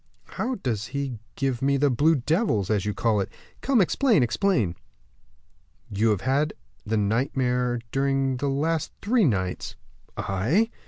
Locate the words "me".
1.61-1.77